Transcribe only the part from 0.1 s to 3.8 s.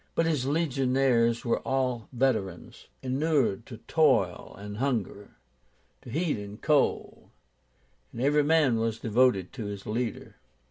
But his legionaries were all veterans, inured to